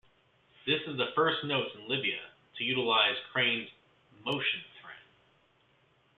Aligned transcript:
This 0.65 0.81
is 0.87 0.97
the 0.97 1.11
first 1.13 1.43
note 1.43 1.67
in 1.75 1.87
Libya 1.87 2.17
to 2.57 2.63
utilize 2.63 3.15
Crane's 3.31 3.69
"Motion" 4.25 4.61
thread. 4.81 4.95